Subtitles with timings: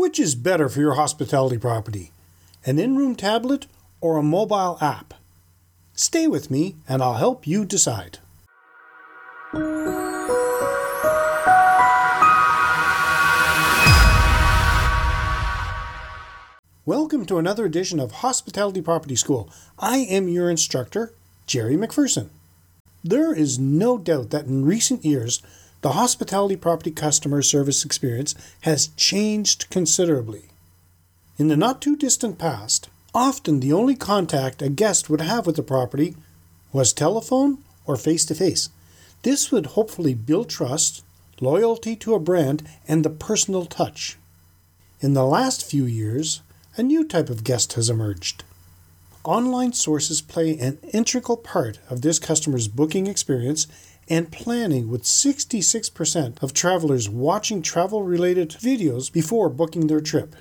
[0.00, 2.10] Which is better for your hospitality property,
[2.64, 3.66] an in-room tablet
[4.00, 5.12] or a mobile app?
[5.92, 8.18] Stay with me and I'll help you decide.
[16.86, 19.52] Welcome to another edition of Hospitality Property School.
[19.78, 21.12] I am your instructor,
[21.46, 22.30] Jerry McPherson.
[23.04, 25.42] There is no doubt that in recent years,
[25.82, 30.44] the hospitality property customer service experience has changed considerably.
[31.38, 35.56] In the not too distant past, often the only contact a guest would have with
[35.56, 36.14] the property
[36.72, 38.68] was telephone or face to face.
[39.22, 41.02] This would hopefully build trust,
[41.40, 44.18] loyalty to a brand, and the personal touch.
[45.00, 46.42] In the last few years,
[46.76, 48.44] a new type of guest has emerged.
[49.24, 53.66] Online sources play an integral part of this customer's booking experience
[54.10, 60.34] and planning, with 66% of travelers watching travel related videos before booking their trip.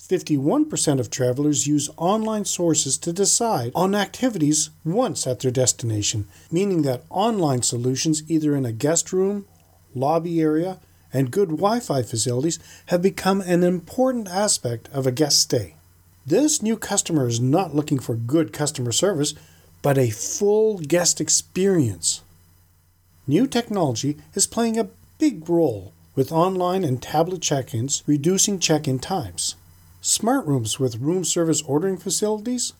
[0.00, 6.82] 51% of travelers use online sources to decide on activities once at their destination, meaning
[6.82, 9.46] that online solutions, either in a guest room,
[9.94, 10.78] lobby area,
[11.12, 15.74] and good Wi Fi facilities, have become an important aspect of a guest stay.
[16.24, 19.34] This new customer is not looking for good customer service,
[19.82, 22.21] but a full guest experience.
[23.26, 24.88] New technology is playing a
[25.18, 29.54] big role with online and tablet check ins, reducing check in times.
[30.00, 32.72] Smart rooms with room service ordering facilities,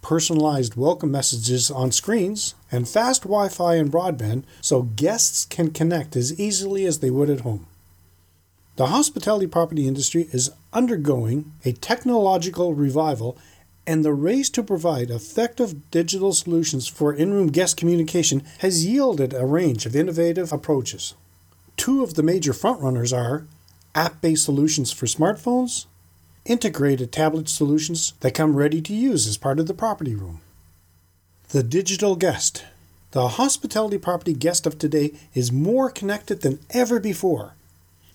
[0.00, 6.14] personalized welcome messages on screens, and fast Wi Fi and broadband so guests can connect
[6.14, 7.66] as easily as they would at home.
[8.76, 13.36] The hospitality property industry is undergoing a technological revival,
[13.86, 19.32] and the race to provide effective digital solutions for in room guest communication has yielded
[19.34, 21.14] a range of innovative approaches.
[21.76, 23.46] Two of the major frontrunners are
[23.94, 25.86] app based solutions for smartphones,
[26.44, 30.40] integrated tablet solutions that come ready to use as part of the property room.
[31.50, 32.64] The digital guest.
[33.12, 37.54] The hospitality property guest of today is more connected than ever before.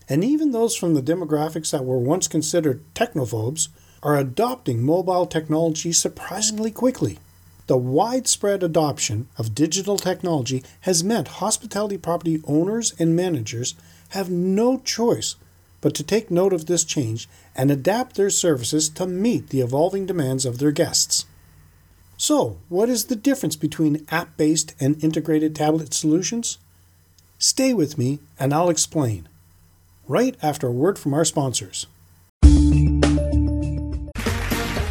[0.08, 3.68] And even those from the demographics that were once considered technophobes
[4.06, 7.18] are adopting mobile technology surprisingly quickly.
[7.66, 13.74] The widespread adoption of digital technology has meant hospitality property owners and managers
[14.10, 15.36] have no choice
[15.82, 20.06] but to take note of this change and adapt their services to meet the evolving
[20.06, 21.26] demands of their guests.
[22.16, 26.60] So, what is the difference between app based and integrated tablet solutions?
[27.40, 29.28] Stay with me and I'll explain
[30.08, 31.88] right after a word from our sponsors.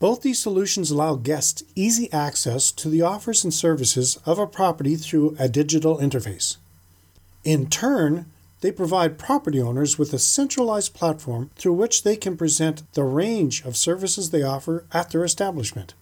[0.00, 4.96] Both these solutions allow guests easy access to the offers and services of a property
[4.96, 6.56] through a digital interface.
[7.44, 8.26] In turn,
[8.60, 13.62] they provide property owners with a centralized platform through which they can present the range
[13.64, 15.94] of services they offer at their establishment.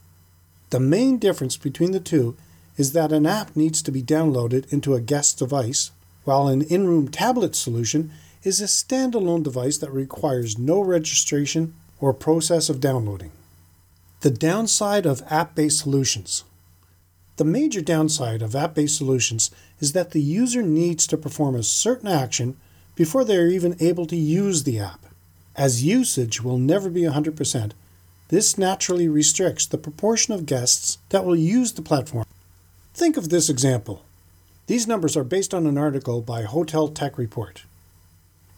[0.70, 2.36] The main difference between the two
[2.76, 5.90] is that an app needs to be downloaded into a guest device,
[6.24, 8.12] while an in room tablet solution
[8.44, 13.32] is a standalone device that requires no registration or process of downloading.
[14.22, 16.44] The downside of app based solutions.
[17.38, 21.64] The major downside of app based solutions is that the user needs to perform a
[21.64, 22.56] certain action
[22.94, 25.06] before they are even able to use the app.
[25.56, 27.72] As usage will never be 100%,
[28.28, 32.24] this naturally restricts the proportion of guests that will use the platform.
[32.94, 34.04] Think of this example.
[34.68, 37.64] These numbers are based on an article by Hotel Tech Report.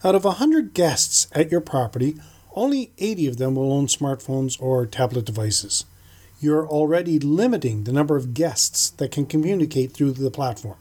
[0.03, 2.17] Out of 100 guests at your property,
[2.55, 5.85] only 80 of them will own smartphones or tablet devices.
[6.39, 10.77] You're already limiting the number of guests that can communicate through the platform.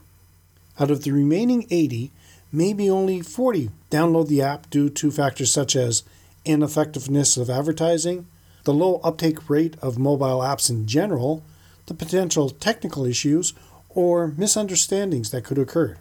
[0.78, 2.10] Out of the remaining 80,
[2.52, 6.02] maybe only 40 download the app due to factors such as
[6.44, 8.26] ineffectiveness of advertising,
[8.64, 11.42] the low uptake rate of mobile apps in general,
[11.86, 13.52] the potential technical issues,
[13.88, 15.96] or misunderstandings that could occur.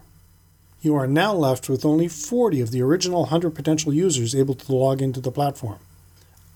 [0.83, 4.75] You are now left with only 40 of the original 100 potential users able to
[4.75, 5.79] log into the platform.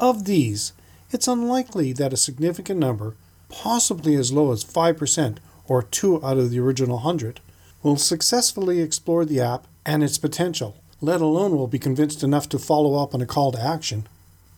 [0.02, 0.74] Of these,
[1.12, 3.16] it's unlikely that a significant number,
[3.48, 5.38] possibly as low as 5%
[5.70, 7.40] or 2 out of the original 100,
[7.82, 12.60] will successfully explore the app and its potential, let alone will be convinced enough to
[12.60, 14.10] follow up on a call to action.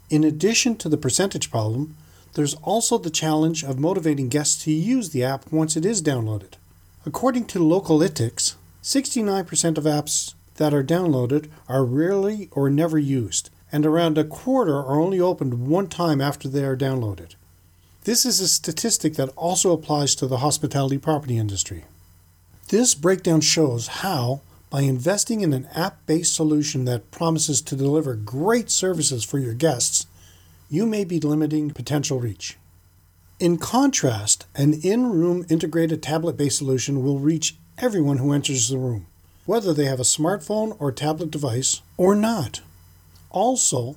[0.10, 1.96] In addition to the percentage problem,
[2.34, 6.54] there's also the challenge of motivating guests to use the app once it is downloaded.
[7.06, 13.86] According to Localytics, 69% of apps that are downloaded are rarely or never used, and
[13.86, 17.36] around a quarter are only opened one time after they are downloaded.
[18.06, 21.86] This is a statistic that also applies to the hospitality property industry.
[22.70, 28.16] This breakdown shows how, by investing in an app based solution that promises to deliver
[28.16, 30.08] great services for your guests,
[30.70, 32.58] you may be limiting potential reach.
[33.40, 38.78] In contrast, an in room integrated tablet based solution will reach everyone who enters the
[38.78, 39.08] room,
[39.46, 42.60] whether they have a smartphone or tablet device or not.
[43.30, 43.96] Also,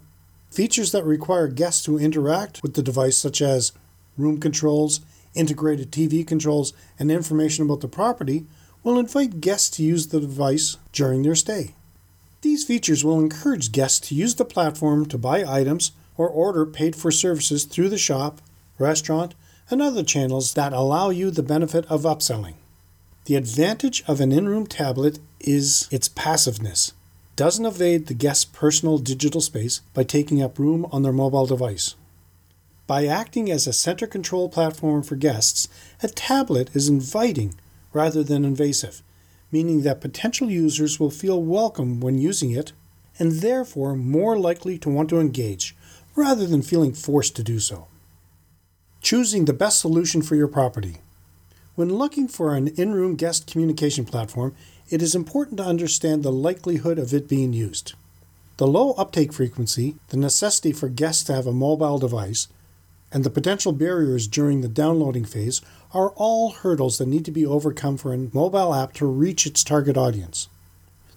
[0.51, 3.73] features that require guests to interact with the device, such as
[4.17, 5.01] room controls,
[5.35, 8.47] integrated TV controls, and information about the property,
[8.85, 11.75] will invite guests to use the device during their stay.
[12.43, 16.95] These features will encourage guests to use the platform to buy items or order paid
[16.95, 18.41] for services through the shop,
[18.79, 19.35] restaurant,
[19.71, 22.55] and other channels that allow you the benefit of upselling.
[23.25, 26.93] The advantage of an in room tablet is its passiveness.
[27.37, 31.95] Doesn't invade the guest's personal digital space by taking up room on their mobile device.
[32.89, 35.69] By acting as a center control platform for guests,
[36.03, 37.55] a tablet is inviting
[37.93, 39.05] rather than invasive,
[39.53, 42.73] meaning that potential users will feel welcome when using it
[43.21, 45.77] and therefore more likely to want to engage
[46.17, 47.87] rather than feeling forced to do so.
[49.01, 50.97] Choosing the best solution for your property.
[51.75, 54.55] When looking for an in room guest communication platform,
[54.91, 57.95] it is important to understand the likelihood of it being used.
[58.59, 62.49] The low uptake frequency, the necessity for guests to have a mobile device,
[63.11, 65.63] and the potential barriers during the downloading phase
[65.95, 69.65] are all hurdles that need to be overcome for a mobile app to reach its
[69.65, 70.49] target audience.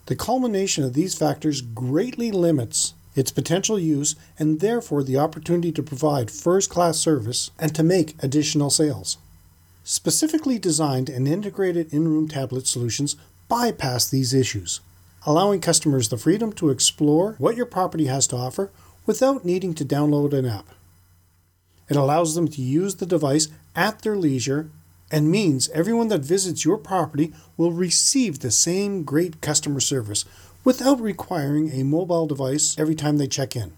[0.06, 5.84] The culmination of these factors greatly limits its potential use and therefore the opportunity to
[5.84, 9.18] provide first class service and to make additional sales.
[9.88, 13.16] Specifically designed and integrated in room tablet solutions
[13.48, 14.82] bypass these issues,
[15.28, 18.72] allowing customers the freedom to explore what your property has to offer
[19.06, 20.66] without needing to download an app.
[21.88, 24.72] It allows them to use the device at their leisure
[25.12, 30.26] and means everyone that visits your property will receive the same great customer service
[30.64, 33.74] without requiring a mobile device every time they check in.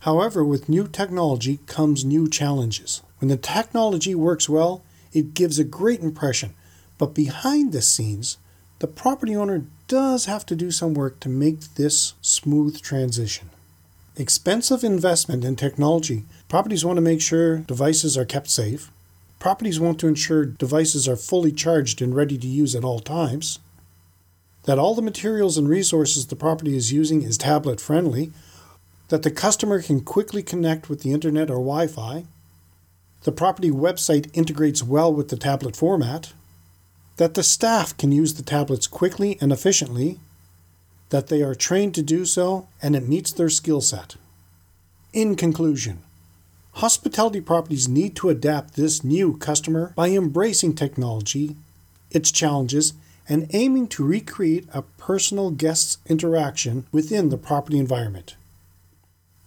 [0.00, 3.02] However, with new technology comes new challenges.
[3.20, 6.54] When the technology works well, it gives a great impression,
[6.98, 8.38] but behind the scenes,
[8.80, 13.50] the property owner does have to do some work to make this smooth transition.
[14.16, 16.24] Expensive investment in technology.
[16.48, 18.90] Properties want to make sure devices are kept safe.
[19.38, 23.60] Properties want to ensure devices are fully charged and ready to use at all times.
[24.64, 28.32] That all the materials and resources the property is using is tablet friendly.
[29.08, 32.24] That the customer can quickly connect with the internet or Wi Fi
[33.24, 36.32] the property website integrates well with the tablet format,
[37.16, 40.20] that the staff can use the tablets quickly and efficiently,
[41.10, 44.16] that they are trained to do so, and it meets their skill set.
[45.12, 46.02] In conclusion,
[46.78, 51.56] Hospitality properties need to adapt this new customer by embracing technology,
[52.12, 52.92] its challenges,
[53.28, 58.36] and aiming to recreate a personal guest's interaction within the property environment.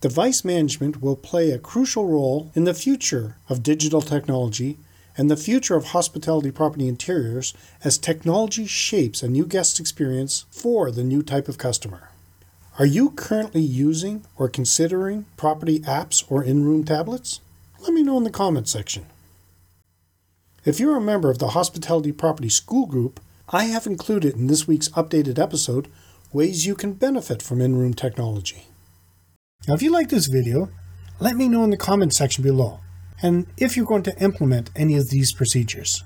[0.02, 4.80] Device management will play a crucial role in the future of digital technology
[5.16, 7.54] and the future of hospitality property interiors
[7.84, 12.10] as technology shapes a new guest experience for the new type of customer.
[12.80, 17.40] Are you currently using or considering property apps or in room tablets?
[17.82, 19.06] Let me know in the comments section.
[20.66, 24.68] If you're a member of the Hospitality Property School Group, I have included in this
[24.68, 25.90] week's updated episode
[26.34, 28.66] ways you can benefit from in room technology.
[29.68, 30.70] Now, if you like this video,
[31.20, 32.80] let me know in the comments section below,
[33.22, 36.04] and if you're going to implement any of these procedures.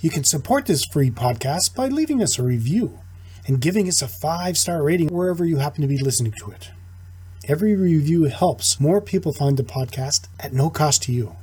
[0.00, 3.00] You can support this free podcast by leaving us a review
[3.46, 6.70] and giving us a five star rating wherever you happen to be listening to it.
[7.46, 11.36] Every review helps more people find the podcast at no cost to you.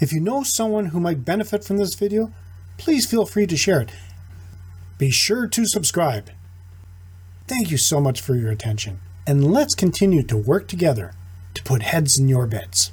[0.00, 2.32] If you know someone who might benefit from this video,
[2.78, 3.90] please feel free to share it.
[4.96, 6.30] Be sure to subscribe.
[7.46, 11.12] Thank you so much for your attention, and let's continue to work together
[11.52, 12.92] to put heads in your beds.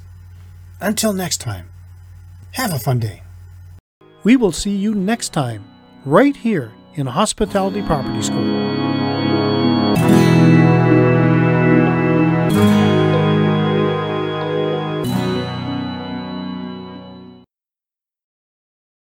[0.82, 1.70] Until next time,
[2.52, 3.22] have a fun day.
[4.22, 5.64] We will see you next time,
[6.04, 8.44] right here in Hospitality Property School.